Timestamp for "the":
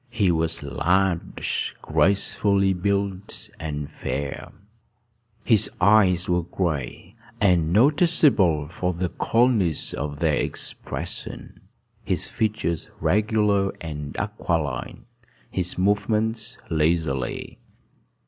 8.95-9.09